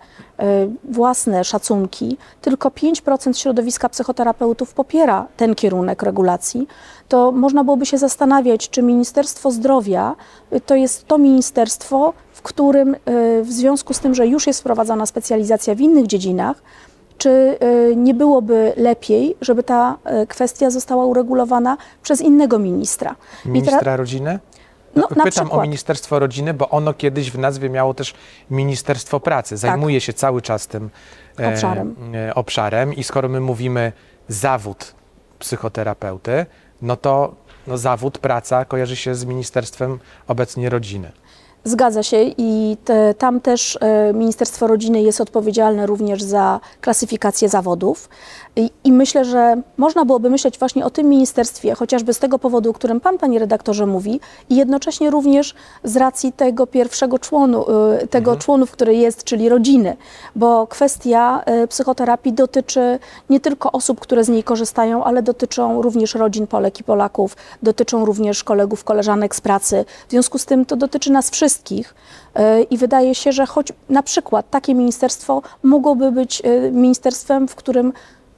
własne 0.83 1.43
szacunki, 1.43 2.17
tylko 2.41 2.69
5% 2.69 3.33
środowiska 3.37 3.89
psychoterapeutów 3.89 4.73
popiera 4.73 5.27
ten 5.37 5.55
kierunek 5.55 6.03
regulacji, 6.03 6.67
to 7.07 7.31
można 7.31 7.63
byłoby 7.63 7.85
się 7.85 7.97
zastanawiać, 7.97 8.69
czy 8.69 8.81
Ministerstwo 8.81 9.51
Zdrowia 9.51 10.15
to 10.65 10.75
jest 10.75 11.07
to 11.07 11.17
ministerstwo, 11.17 12.13
w 12.33 12.41
którym 12.41 12.95
w 13.43 13.47
związku 13.49 13.93
z 13.93 13.99
tym, 13.99 14.15
że 14.15 14.27
już 14.27 14.47
jest 14.47 14.59
wprowadzana 14.59 15.05
specjalizacja 15.05 15.75
w 15.75 15.81
innych 15.81 16.07
dziedzinach, 16.07 16.63
czy 17.17 17.57
nie 17.95 18.13
byłoby 18.13 18.73
lepiej, 18.77 19.35
żeby 19.41 19.63
ta 19.63 19.97
kwestia 20.27 20.69
została 20.69 21.05
uregulowana 21.05 21.77
przez 22.03 22.21
innego 22.21 22.59
ministra? 22.59 23.15
Ministra 23.45 23.97
rodziny? 23.97 24.39
No, 24.95 25.07
na 25.15 25.23
Pytam 25.23 25.25
o 25.25 25.49
przykład. 25.49 25.61
Ministerstwo 25.61 26.19
Rodziny, 26.19 26.53
bo 26.53 26.69
ono 26.69 26.93
kiedyś 26.93 27.31
w 27.31 27.37
nazwie 27.39 27.69
miało 27.69 27.93
też 27.93 28.13
Ministerstwo 28.49 29.19
Pracy. 29.19 29.57
Zajmuje 29.57 30.01
się 30.01 30.13
cały 30.13 30.41
czas 30.41 30.67
tym 30.67 30.89
e, 31.39 31.49
Obszarem. 31.49 31.95
e, 32.15 32.35
obszarem 32.35 32.93
i 32.93 33.03
skoro 33.03 33.29
my 33.29 33.39
mówimy 33.39 33.91
zawód 34.27 34.95
psychoterapeuty, 35.39 36.45
no 36.81 36.97
to 36.97 37.35
no, 37.67 37.77
zawód, 37.77 38.17
praca 38.17 38.65
kojarzy 38.65 38.95
się 38.95 39.15
z 39.15 39.25
Ministerstwem 39.25 39.99
obecnie 40.27 40.69
Rodziny. 40.69 41.11
Zgadza 41.63 42.03
się 42.03 42.17
i 42.37 42.77
te, 42.85 43.13
tam 43.13 43.39
też 43.39 43.77
e, 43.81 44.13
Ministerstwo 44.13 44.67
Rodziny 44.67 45.01
jest 45.01 45.21
odpowiedzialne 45.21 45.85
również 45.85 46.23
za 46.23 46.59
klasyfikację 46.81 47.49
zawodów. 47.49 48.09
I, 48.55 48.69
I 48.83 48.91
myślę, 48.91 49.25
że 49.25 49.61
można 49.77 50.05
byłoby 50.05 50.29
myśleć 50.29 50.59
właśnie 50.59 50.85
o 50.85 50.89
tym 50.89 51.09
ministerstwie, 51.09 51.75
chociażby 51.75 52.13
z 52.13 52.19
tego 52.19 52.39
powodu, 52.39 52.69
o 52.69 52.73
którym 52.73 52.99
Pan, 52.99 53.17
Panie 53.17 53.39
Redaktorze, 53.39 53.85
mówi, 53.85 54.19
i 54.49 54.55
jednocześnie 54.55 55.09
również 55.09 55.55
z 55.83 55.97
racji 55.97 56.33
tego 56.33 56.67
pierwszego 56.67 57.19
członu, 57.19 57.65
e, 57.69 58.07
tego 58.07 58.35
członów, 58.35 58.71
który 58.71 58.95
jest, 58.95 59.23
czyli 59.23 59.49
rodziny, 59.49 59.97
bo 60.35 60.67
kwestia 60.67 61.43
e, 61.45 61.67
psychoterapii 61.67 62.33
dotyczy 62.33 62.99
nie 63.29 63.39
tylko 63.39 63.71
osób, 63.71 63.99
które 63.99 64.23
z 64.23 64.29
niej 64.29 64.43
korzystają, 64.43 65.03
ale 65.03 65.23
dotyczą 65.23 65.81
również 65.81 66.15
rodzin 66.15 66.47
Polek 66.47 66.79
i 66.79 66.83
Polaków, 66.83 67.37
dotyczą 67.63 68.05
również 68.05 68.43
kolegów, 68.43 68.83
koleżanek 68.83 69.35
z 69.35 69.41
pracy. 69.41 69.85
W 70.07 70.11
związku 70.11 70.37
z 70.37 70.45
tym 70.45 70.65
to 70.65 70.75
dotyczy 70.75 71.11
nas 71.11 71.29
wszystkich 71.29 71.50
e, 72.35 72.61
i 72.61 72.77
wydaje 72.77 73.15
się, 73.15 73.31
że 73.31 73.45
choć 73.45 73.67
na 73.89 74.03
przykład 74.03 74.49
takie 74.49 74.75
ministerstwo 74.75 75.41
mogłoby 75.63 76.11
być 76.11 76.41
e, 76.45 76.71
ministerstwem, 76.71 77.47
w 77.47 77.55
którym 77.55 77.93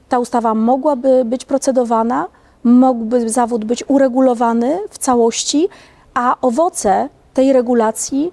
ta 0.08 0.18
ustawa 0.18 0.54
mogłaby 0.54 1.24
być 1.24 1.44
procedowana, 1.44 2.26
mógłby 2.64 3.30
zawód 3.30 3.64
być 3.64 3.84
uregulowany 3.88 4.78
w 4.90 4.98
całości, 4.98 5.68
a 6.14 6.36
owoce 6.40 7.08
tej 7.34 7.52
regulacji 7.52 8.32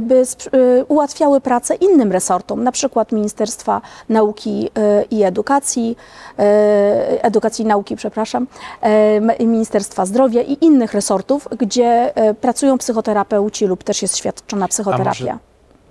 by 0.00 0.22
sprz- 0.24 0.48
e, 0.80 0.84
ułatwiały 0.84 1.40
pracę 1.40 1.74
innym 1.74 2.12
resortom, 2.12 2.64
na 2.64 2.72
przykład 2.72 3.12
Ministerstwa 3.12 3.80
Nauki 4.08 4.70
e, 4.78 5.02
i 5.10 5.22
Edukacji, 5.22 5.96
e, 6.38 7.24
Edukacji 7.24 7.64
i 7.64 7.68
Nauki, 7.68 7.96
przepraszam, 7.96 8.46
e, 8.80 9.44
Ministerstwa 9.46 10.06
Zdrowia 10.06 10.42
i 10.42 10.56
innych 10.60 10.94
resortów, 10.94 11.48
gdzie 11.58 12.12
e, 12.16 12.34
pracują 12.34 12.78
psychoterapeuci 12.78 13.66
lub 13.66 13.84
też 13.84 14.02
jest 14.02 14.16
świadczona 14.16 14.68
psychoterapia. 14.68 15.38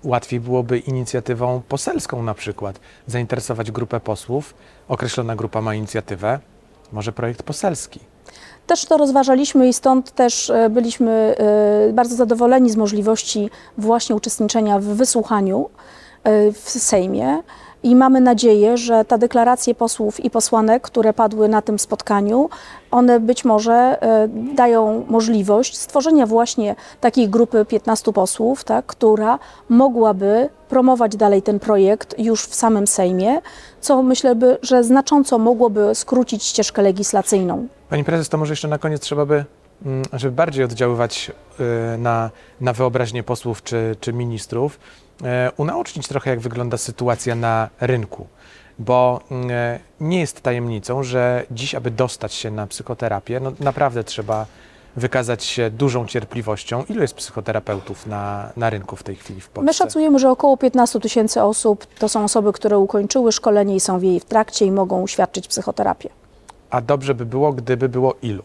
Łatwiej 0.04 0.40
byłoby 0.40 0.78
inicjatywą 0.80 1.62
poselską 1.70 2.24
na 2.24 2.34
przykład 2.34 2.80
zainteresować 3.08 3.72
grupę 3.72 4.00
posłów, 4.00 4.54
określona 4.88 5.36
grupa 5.36 5.62
ma 5.62 5.76
inicjatywę, 5.76 6.40
może 6.92 7.12
projekt 7.12 7.44
poselski. 7.44 8.00
Też 8.68 8.86
to 8.86 8.98
rozważaliśmy 8.98 9.68
i 9.68 9.74
stąd 9.74 10.12
też 10.12 10.50
e, 10.50 10.70
byliśmy 10.70 11.36
e, 11.90 11.94
bardzo 11.94 12.16
zadowoleni 12.16 12.70
z 12.70 12.76
możliwości 12.76 13.50
właśnie 13.78 14.16
uczestniczenia 14.16 14.80
w 14.80 14.84
wysłuchaniu 14.84 15.70
e, 16.24 16.52
w 16.52 16.70
Sejmie. 16.70 17.44
I 17.86 17.96
mamy 17.96 18.22
nadzieję, 18.22 18.78
że 18.78 19.06
te 19.06 19.18
deklaracje 19.18 19.76
posłów 19.76 20.20
i 20.26 20.30
posłanek, 20.30 20.84
które 20.84 21.14
padły 21.14 21.48
na 21.48 21.62
tym 21.62 21.80
spotkaniu, 21.80 22.50
one 22.92 23.20
być 23.20 23.46
może 23.46 23.74
e, 23.74 24.28
dają 24.56 25.06
możliwość 25.10 25.78
stworzenia 25.78 26.26
właśnie 26.26 26.76
takiej 27.02 27.30
grupy 27.30 27.66
15 27.66 28.14
posłów, 28.14 28.64
tak, 28.64 28.86
która 28.86 29.40
mogłaby 29.70 30.50
promować 30.70 31.16
dalej 31.16 31.42
ten 31.42 31.60
projekt 31.60 32.20
już 32.20 32.46
w 32.46 32.56
samym 32.56 32.88
Sejmie, 32.88 33.42
co 33.82 34.04
myślę, 34.04 34.36
by, 34.36 34.58
że 34.62 34.84
znacząco 34.84 35.38
mogłoby 35.38 35.96
skrócić 35.96 36.44
ścieżkę 36.44 36.82
legislacyjną. 36.82 37.68
Pani 37.90 38.04
prezes, 38.04 38.30
to 38.30 38.38
może 38.38 38.52
jeszcze 38.52 38.68
na 38.68 38.78
koniec 38.78 39.02
trzeba 39.02 39.26
by, 39.26 39.46
mm, 39.86 40.04
żeby 40.14 40.36
bardziej 40.36 40.64
oddziaływać 40.64 41.32
y, 41.60 41.98
na, 41.98 42.30
na 42.62 42.74
wyobraźnię 42.74 43.24
posłów 43.24 43.64
czy, 43.64 43.96
czy 44.00 44.14
ministrów, 44.14 44.80
unaocznić 45.58 46.08
trochę, 46.08 46.30
jak 46.30 46.40
wygląda 46.40 46.78
sytuacja 46.78 47.36
na 47.36 47.70
rynku. 47.82 48.28
Bo 48.80 49.22
mm, 49.32 49.52
e, 49.52 49.80
nie 50.00 50.20
jest 50.20 50.42
tajemnicą, 50.42 51.04
że 51.04 51.46
dziś, 51.52 51.76
aby 51.76 51.92
dostać 51.92 52.34
się 52.34 52.52
na 52.52 52.68
psychoterapię, 52.68 53.40
no 53.40 53.52
naprawdę 53.60 54.04
trzeba 54.04 54.46
wykazać 54.96 55.44
się 55.44 55.70
dużą 55.70 56.08
cierpliwością. 56.08 56.84
Ilu 56.90 57.02
jest 57.02 57.14
psychoterapeutów 57.14 58.08
na, 58.08 58.50
na 58.58 58.70
rynku 58.70 58.96
w 58.96 59.04
tej 59.04 59.16
chwili 59.16 59.42
w 59.42 59.50
Polsce? 59.50 59.66
My 59.66 59.74
szacujemy, 59.74 60.20
że 60.20 60.30
około 60.30 60.58
15 60.58 61.00
tysięcy 61.00 61.42
osób 61.42 61.86
to 61.86 62.10
są 62.10 62.24
osoby, 62.24 62.54
które 62.54 62.78
ukończyły 62.78 63.32
szkolenie 63.32 63.76
i 63.76 63.80
są 63.80 64.00
w 64.00 64.04
jej 64.04 64.20
w 64.20 64.26
trakcie 64.26 64.66
i 64.66 64.72
mogą 64.72 65.08
świadczyć 65.08 65.48
psychoterapię. 65.48 66.10
A 66.70 66.82
dobrze 66.82 67.16
by 67.16 67.26
było, 67.26 67.54
gdyby 67.54 67.90
było 67.90 68.16
ilu? 68.22 68.44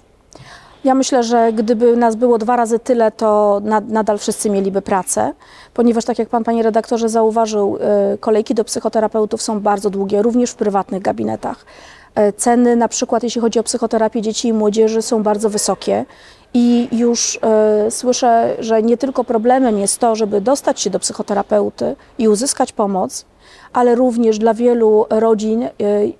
Ja 0.84 0.94
myślę, 0.94 1.22
że 1.22 1.52
gdyby 1.52 1.96
nas 1.96 2.16
było 2.16 2.38
dwa 2.38 2.56
razy 2.56 2.78
tyle, 2.78 3.12
to 3.12 3.60
nad, 3.64 3.88
nadal 3.88 4.18
wszyscy 4.18 4.50
mieliby 4.50 4.82
pracę, 4.82 5.32
ponieważ 5.74 6.04
tak 6.04 6.18
jak 6.18 6.28
pan, 6.28 6.44
panie 6.44 6.62
redaktorze, 6.62 7.08
zauważył, 7.08 7.78
y, 8.14 8.18
kolejki 8.18 8.54
do 8.54 8.64
psychoterapeutów 8.64 9.42
są 9.42 9.60
bardzo 9.60 9.90
długie, 9.90 10.22
również 10.22 10.50
w 10.50 10.54
prywatnych 10.54 11.02
gabinetach. 11.02 11.64
E, 12.14 12.32
Ceny 12.32 12.76
na 12.76 12.88
przykład, 12.88 13.22
jeśli 13.22 13.40
chodzi 13.40 13.58
o 13.58 13.62
psychoterapię 13.62 14.22
dzieci 14.22 14.48
i 14.48 14.52
młodzieży, 14.52 15.02
są 15.02 15.22
bardzo 15.22 15.50
wysokie. 15.50 16.04
I 16.54 16.88
już 16.92 17.38
e, 17.42 17.90
słyszę, 17.90 18.56
że 18.58 18.82
nie 18.82 18.96
tylko 18.96 19.24
problemem 19.24 19.78
jest 19.78 19.98
to, 19.98 20.16
żeby 20.16 20.40
dostać 20.40 20.80
się 20.80 20.90
do 20.90 20.98
psychoterapeuty 20.98 21.96
i 22.18 22.28
uzyskać 22.28 22.72
pomoc, 22.72 23.24
ale 23.72 23.94
również 23.94 24.38
dla 24.38 24.54
wielu 24.54 25.06
rodzin 25.10 25.62
y, 25.62 25.70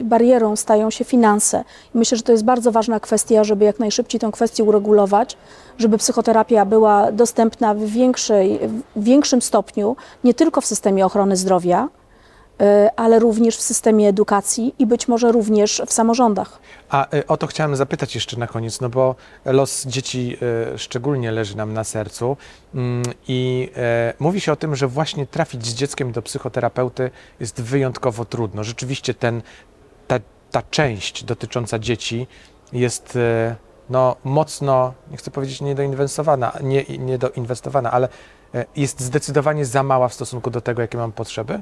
barierą 0.01 0.57
stają 0.57 0.91
się 0.91 1.05
finanse. 1.05 1.65
Myślę, 1.95 2.17
że 2.17 2.23
to 2.23 2.33
jest 2.33 2.45
bardzo 2.45 2.73
ważna 2.73 3.01
kwestia, 3.01 3.45
żeby 3.45 3.65
jak 3.65 3.79
najszybciej 3.79 4.21
tę 4.21 4.31
kwestię 4.33 4.65
uregulować, 4.65 5.37
żeby 5.79 5.99
psychoterapia 5.99 6.65
była 6.65 7.13
dostępna 7.13 7.75
w, 7.75 7.85
większej, 7.85 8.61
w 8.97 9.05
większym 9.05 9.43
stopniu, 9.43 9.97
nie 10.25 10.35
tylko 10.35 10.61
w 10.61 10.67
systemie 10.67 11.07
ochrony 11.07 11.37
zdrowia, 11.37 11.89
ale 12.97 13.19
również 13.19 13.57
w 13.57 13.61
systemie 13.61 14.09
edukacji 14.09 14.75
i 14.79 14.87
być 14.87 15.09
może 15.09 15.33
również 15.33 15.83
w 15.87 15.93
samorządach. 15.93 16.59
A 16.91 17.15
y, 17.17 17.27
o 17.27 17.37
to 17.37 17.47
chciałem 17.47 17.77
zapytać 17.77 18.15
jeszcze 18.15 18.37
na 18.37 18.47
koniec, 18.47 18.81
no 18.81 18.89
bo 18.89 19.15
los 19.45 19.87
dzieci 19.87 20.37
y, 20.75 20.79
szczególnie 20.79 21.31
leży 21.33 21.57
nam 21.57 21.73
na 21.73 21.85
sercu 21.85 22.37
mm, 22.75 23.03
i 23.29 23.71
e, 23.77 24.15
mówi 24.19 24.41
się 24.41 24.53
o 24.53 24.57
tym, 24.57 24.77
że 24.77 24.89
właśnie 24.89 25.27
trafić 25.27 25.67
z 25.67 25.75
dzieckiem 25.75 26.13
do 26.13 26.23
psychoterapeuty 26.23 27.11
jest 27.41 27.63
wyjątkowo 27.63 28.25
trudno. 28.25 28.65
Rzeczywiście 28.65 29.15
ten, 29.15 29.43
ta, 30.09 30.19
ta 30.51 30.63
część 30.71 31.25
dotycząca 31.25 31.79
dzieci 31.79 32.27
jest 32.73 33.17
e, 33.17 33.57
no, 33.91 34.17
mocno, 34.25 34.95
nie 35.11 35.17
chcę 35.17 35.31
powiedzieć 35.31 35.61
niedoinwestowana, 35.61 36.53
nie, 36.63 36.85
niedoinwestowana, 36.99 37.91
ale 37.91 38.09
e, 38.09 38.11
jest 38.77 39.01
zdecydowanie 39.01 39.65
za 39.65 39.83
mała 39.83 40.09
w 40.09 40.15
stosunku 40.15 40.51
do 40.51 40.61
tego, 40.61 40.83
jakie 40.83 40.99
mam 40.99 41.13
potrzeby. 41.13 41.61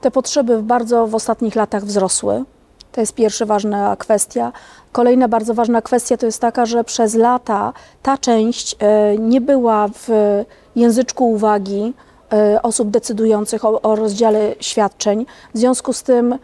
Te 0.00 0.10
potrzeby 0.10 0.62
bardzo 0.62 1.06
w 1.06 1.14
ostatnich 1.14 1.54
latach 1.54 1.84
wzrosły. 1.84 2.44
To 2.92 3.00
jest 3.00 3.14
pierwsza 3.14 3.46
ważna 3.46 3.96
kwestia. 3.96 4.52
Kolejna 4.92 5.28
bardzo 5.28 5.54
ważna 5.54 5.82
kwestia 5.82 6.16
to 6.16 6.26
jest 6.26 6.40
taka, 6.40 6.66
że 6.66 6.84
przez 6.84 7.14
lata 7.14 7.72
ta 8.02 8.18
część 8.18 8.76
e, 8.78 9.18
nie 9.18 9.40
była 9.40 9.88
w 9.88 10.08
języczku 10.76 11.30
uwagi 11.30 11.94
e, 12.32 12.62
osób 12.62 12.90
decydujących 12.90 13.64
o, 13.64 13.82
o 13.82 13.96
rozdziale 13.96 14.54
świadczeń. 14.60 15.26
W 15.54 15.58
związku 15.58 15.92
z 15.92 16.02
tym 16.02 16.32
e, 16.32 16.38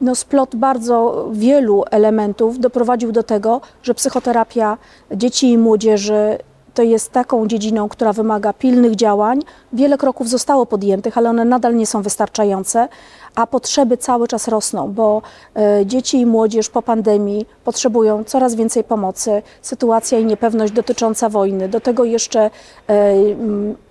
no, 0.00 0.14
splot 0.14 0.56
bardzo 0.56 1.28
wielu 1.32 1.84
elementów 1.90 2.58
doprowadził 2.60 3.12
do 3.12 3.22
tego, 3.22 3.60
że 3.82 3.94
psychoterapia 3.94 4.78
dzieci 5.10 5.52
i 5.52 5.58
młodzieży 5.58 6.38
to 6.76 6.82
jest 6.82 7.12
taką 7.12 7.46
dziedziną, 7.46 7.88
która 7.88 8.12
wymaga 8.12 8.52
pilnych 8.52 8.94
działań. 8.94 9.42
Wiele 9.72 9.98
kroków 9.98 10.28
zostało 10.28 10.66
podjętych, 10.66 11.18
ale 11.18 11.30
one 11.30 11.44
nadal 11.44 11.76
nie 11.76 11.86
są 11.86 12.02
wystarczające, 12.02 12.88
a 13.34 13.46
potrzeby 13.46 13.96
cały 13.96 14.28
czas 14.28 14.48
rosną, 14.48 14.92
bo 14.92 15.22
e, 15.56 15.86
dzieci 15.86 16.20
i 16.20 16.26
młodzież 16.26 16.70
po 16.70 16.82
pandemii 16.82 17.46
potrzebują 17.64 18.24
coraz 18.24 18.54
więcej 18.54 18.84
pomocy. 18.84 19.42
Sytuacja 19.62 20.18
i 20.18 20.24
niepewność 20.24 20.72
dotycząca 20.72 21.28
wojny, 21.28 21.68
do 21.68 21.80
tego 21.80 22.04
jeszcze 22.04 22.50
e, 22.88 23.14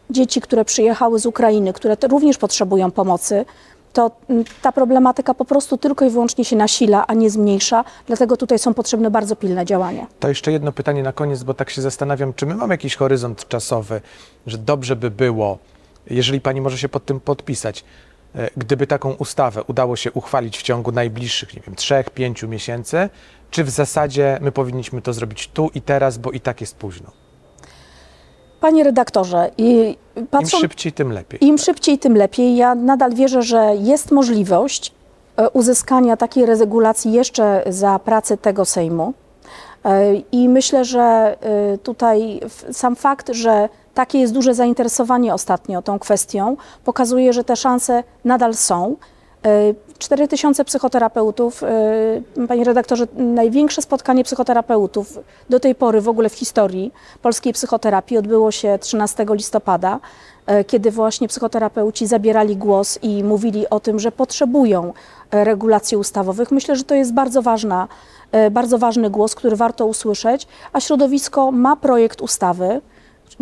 dzieci, 0.10 0.42
które 0.42 0.66
przyjechały 0.66 1.20
z 1.20 1.26
Ukrainy, 1.26 1.74
które 1.74 1.98
również 2.10 2.38
potrzebują 2.38 2.92
pomocy 2.92 3.46
to 3.96 4.12
mm, 4.30 4.44
ta 4.62 4.72
problematyka 4.72 5.34
po 5.34 5.46
prostu 5.46 5.78
tylko 5.78 6.06
i 6.06 6.10
wyłącznie 6.10 6.46
się 6.46 6.56
nasila, 6.56 7.08
a 7.08 7.14
nie 7.14 7.30
zmniejsza. 7.30 7.84
Dlatego 8.08 8.38
tutaj 8.38 8.60
są 8.60 8.74
potrzebne 8.74 9.12
bardzo 9.12 9.36
pilne 9.36 9.66
działania. 9.66 10.08
To 10.20 10.28
jeszcze 10.30 10.52
jedno 10.52 10.72
pytanie 10.72 11.04
na 11.04 11.14
koniec, 11.14 11.44
bo 11.44 11.54
tak 11.54 11.70
się 11.70 11.82
zastanawiam, 11.82 12.34
czy 12.34 12.46
my 12.46 12.56
mamy 12.56 12.74
jakiś 12.74 12.96
horyzont 12.96 13.48
czasowy, 13.48 14.02
że 14.48 14.58
dobrze 14.58 14.96
by 14.96 15.12
było, 15.12 15.58
jeżeli 16.10 16.42
pani 16.42 16.62
może 16.62 16.78
się 16.78 16.90
pod 16.90 17.06
tym 17.06 17.20
podpisać, 17.20 17.84
e, 18.36 18.50
gdyby 18.58 18.88
taką 18.88 19.12
ustawę 19.12 19.64
udało 19.64 19.96
się 19.96 20.12
uchwalić 20.12 20.58
w 20.58 20.62
ciągu 20.62 20.92
najbliższych, 20.92 21.54
nie 21.56 21.62
wiem, 21.62 21.76
trzech, 21.76 22.10
pięciu 22.10 22.48
miesięcy, 22.48 23.10
czy 23.52 23.64
w 23.64 23.70
zasadzie 23.70 24.40
my 24.42 24.52
powinniśmy 24.52 25.02
to 25.02 25.14
zrobić 25.14 25.48
tu 25.48 25.72
i 25.76 25.82
teraz, 25.82 26.18
bo 26.18 26.32
i 26.32 26.40
tak 26.40 26.62
jest 26.62 26.76
późno? 26.76 27.25
Panie 28.66 28.84
redaktorze, 28.84 29.52
i 29.58 29.98
Im 30.42 30.48
szybciej, 30.48 30.92
tym 30.92 31.12
lepiej. 31.12 31.46
Im 31.46 31.58
szybciej, 31.58 32.00
tym 32.00 32.18
lepiej. 32.18 32.56
Ja 32.56 32.76
nadal 32.76 33.14
wierzę, 33.14 33.42
że 33.42 33.72
jest 33.80 34.12
możliwość 34.12 34.92
e, 35.38 35.50
uzyskania 35.50 36.18
takiej 36.18 36.46
regulacji 36.46 37.12
jeszcze 37.12 37.64
za 37.68 38.00
pracę 38.00 38.38
tego 38.38 38.66
Sejmu. 38.66 39.14
E, 39.86 40.16
I 40.16 40.50
myślę, 40.50 40.86
że 40.86 41.02
e, 41.02 41.78
tutaj 41.78 42.40
sam 42.72 42.96
fakt, 42.96 43.30
że 43.34 43.70
takie 43.94 44.20
jest 44.20 44.34
duże 44.34 44.54
zainteresowanie 44.54 45.34
ostatnio 45.34 45.82
tą 45.82 46.00
kwestią, 46.00 46.58
pokazuje, 46.86 47.34
że 47.34 47.44
te 47.44 47.56
szanse 47.56 48.04
nadal 48.24 48.54
są. 48.54 48.96
4 50.00 50.28
tysiące 50.28 50.66
psychoterapeutów, 50.66 51.64
e, 51.64 52.48
panie 52.48 52.64
redaktorze, 52.64 53.08
największe 53.16 53.82
spotkanie 53.82 54.24
psychoterapeutów 54.24 55.20
do 55.50 55.60
tej 55.60 55.76
pory 55.76 56.02
w 56.02 56.10
ogóle 56.10 56.30
w 56.30 56.34
historii 56.34 56.94
polskiej 57.22 57.54
psychoterapii 57.54 58.18
odbyło 58.18 58.52
się 58.52 58.80
13 58.82 59.26
listopada, 59.36 60.00
e, 60.46 60.64
kiedy 60.64 60.92
właśnie 60.92 61.28
psychoterapeuci 61.28 62.08
zabierali 62.08 62.58
głos 62.58 63.00
i 63.02 63.24
mówili 63.24 63.70
o 63.70 63.80
tym, 63.80 64.00
że 64.00 64.12
potrzebują 64.12 64.94
e, 65.32 65.44
regulacji 65.44 65.98
ustawowych. 65.98 66.52
Myślę, 66.52 66.76
że 66.76 66.84
to 66.84 66.96
jest 66.96 67.14
bardzo 67.14 67.42
ważna, 67.42 67.88
bardzo 68.52 68.78
ważny 68.78 69.10
głos, 69.10 69.36
który 69.36 69.56
warto 69.56 69.86
usłyszeć, 69.86 70.48
a 70.74 70.80
środowisko 70.80 71.52
ma 71.52 71.76
projekt 71.76 72.22
ustawy, 72.22 72.82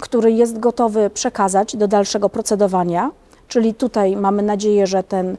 który 0.01 0.31
jest 0.31 0.60
gotowy 0.60 1.10
przekazać 1.10 1.75
do 1.75 1.88
dalszego 1.88 2.29
procedowania. 2.29 3.12
Czyli 3.48 3.74
tutaj 3.74 4.15
mamy 4.15 4.43
nadzieję, 4.43 4.88
że 4.88 5.03
ten 5.03 5.37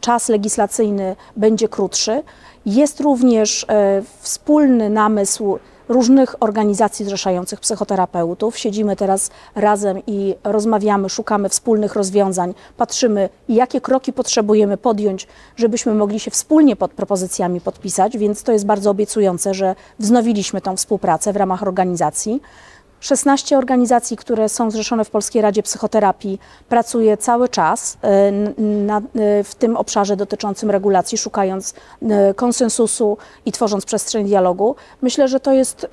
czas 0.00 0.28
legislacyjny 0.28 1.16
będzie 1.36 1.68
krótszy. 1.68 2.22
Jest 2.66 3.00
również 3.00 3.66
e, 3.68 4.02
wspólny 4.20 4.90
namysł 4.90 5.58
różnych 5.88 6.42
organizacji 6.42 7.04
zrzeszających 7.04 7.60
psychoterapeutów. 7.60 8.58
Siedzimy 8.58 8.96
teraz 8.96 9.30
razem 9.54 10.02
i 10.06 10.34
rozmawiamy, 10.44 11.08
szukamy 11.08 11.48
wspólnych 11.48 11.94
rozwiązań, 11.94 12.54
patrzymy, 12.76 13.28
jakie 13.48 13.80
kroki 13.80 14.12
potrzebujemy 14.12 14.76
podjąć, 14.76 15.26
żebyśmy 15.56 15.94
mogli 15.94 16.20
się 16.20 16.30
wspólnie 16.30 16.76
pod 16.76 16.92
propozycjami 16.92 17.60
podpisać, 17.60 18.18
więc 18.18 18.42
to 18.42 18.52
jest 18.52 18.66
bardzo 18.66 18.90
obiecujące, 18.90 19.54
że 19.54 19.74
wznowiliśmy 19.98 20.60
tą 20.60 20.76
współpracę 20.76 21.32
w 21.32 21.36
ramach 21.36 21.62
organizacji. 21.62 22.40
16 23.04 23.58
organizacji, 23.58 24.16
które 24.16 24.48
są 24.48 24.70
zrzeszone 24.70 25.04
w 25.04 25.10
Polskiej 25.10 25.42
Radzie 25.42 25.62
Psychoterapii, 25.62 26.38
pracuje 26.68 27.16
cały 27.16 27.48
czas 27.48 27.98
na, 28.58 28.98
e, 28.98 29.02
w 29.44 29.54
tym 29.54 29.76
obszarze 29.76 30.16
dotyczącym 30.16 30.70
regulacji, 30.70 31.18
szukając 31.18 31.74
e, 32.02 32.34
konsensusu 32.34 33.18
i 33.46 33.52
tworząc 33.52 33.84
przestrzeń 33.84 34.26
dialogu. 34.26 34.76
Myślę, 35.02 35.28
że 35.28 35.40
to 35.40 35.52
jest 35.52 35.86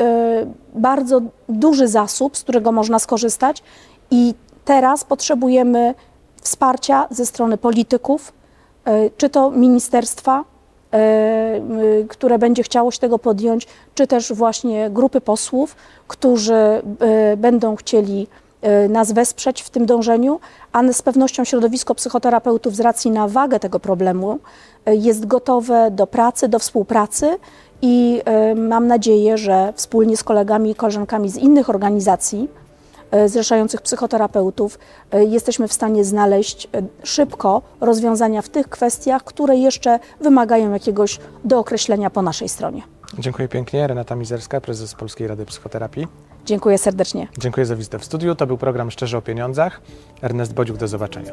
bardzo 0.74 1.22
duży 1.50 1.88
zasób, 1.88 2.38
z 2.38 2.44
którego 2.44 2.72
można 2.72 3.00
skorzystać 3.00 3.64
i 4.12 4.34
teraz 4.66 5.04
potrzebujemy 5.04 5.94
wsparcia 6.42 7.08
ze 7.10 7.26
strony 7.26 7.58
polityków, 7.58 8.34
czy 9.18 9.30
to 9.30 9.52
ministerstwa, 9.52 10.40
y, 10.42 10.51
które 12.08 12.40
będzie 12.40 12.64
chciało 12.64 12.92
się 12.92 13.00
tego 13.00 13.20
podjąć, 13.20 13.68
czy 13.96 14.08
też 14.08 14.34
właśnie 14.34 14.90
grupy 14.90 15.22
posłów, 15.22 15.76
którzy 16.08 16.54
e, 16.54 16.82
będą 17.38 17.76
chcieli 17.76 18.28
nas 18.90 19.12
wesprzeć 19.12 19.62
w 19.62 19.70
tym 19.70 19.86
dążeniu, 19.86 20.40
a 20.72 20.94
z 20.94 21.02
pewnością 21.02 21.44
środowisko 21.44 21.96
psychoterapeutów 21.96 22.76
z 22.76 22.80
racji 22.80 23.12
na 23.12 23.28
wagę 23.28 23.60
tego 23.60 23.80
problemu 23.80 24.40
jest 24.86 25.26
gotowe 25.26 25.92
do 25.92 26.08
pracy, 26.08 26.48
do 26.48 26.60
współpracy 26.60 27.38
i 27.82 28.22
mam 28.56 28.88
nadzieję, 28.88 29.38
że 29.38 29.74
wspólnie 29.76 30.18
z 30.18 30.24
kolegami 30.24 30.72
i 30.72 30.76
koleżankami 30.76 31.30
z 31.30 31.38
innych 31.38 31.70
organizacji 31.70 32.50
zrzeszających 33.26 33.82
psychoterapeutów 33.82 34.80
e, 35.12 35.26
jesteśmy 35.26 35.68
w 35.68 35.74
stanie 35.74 36.04
znaleźć 36.04 36.68
e, 36.74 36.82
szybko 37.04 37.62
rozwiązania 37.82 38.42
w 38.42 38.50
tych 38.50 38.70
kwestiach, 38.70 39.24
które 39.24 39.56
jeszcze 39.56 40.00
wymagają 40.22 40.74
jakiegoś 40.74 41.20
dookreślenia 41.44 42.10
po 42.10 42.22
naszej 42.22 42.50
stronie. 42.50 42.82
Dziękuję 43.20 43.48
pięknie. 43.48 43.88
Renata 43.88 44.16
Mizerska, 44.16 44.62
prezes 44.62 44.96
Polskiej 44.96 45.28
Rady 45.28 45.46
Psychoterapii. 45.46 46.08
Dziękuję 46.46 46.78
serdecznie. 46.78 47.28
Dziękuję 47.38 47.66
za 47.66 47.76
wizytę 47.76 48.00
w 48.00 48.06
studiu. 48.06 48.36
To 48.36 48.48
był 48.48 48.58
program 48.58 48.92
Szczerze 48.92 49.18
o 49.18 49.22
Pieniądzach. 49.22 49.82
Ernest 50.22 50.54
Bodziuk, 50.54 50.78
do 50.78 50.88
zobaczenia. 50.88 51.32